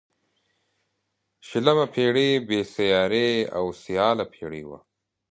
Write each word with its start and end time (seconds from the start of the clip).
شلمه 1.47 1.85
پيړۍ 1.93 2.31
بې 2.47 2.59
سیارې 2.75 3.29
او 3.57 3.65
سیاله 3.83 4.25
پيړۍ 4.33 4.63
وه. 4.69 4.79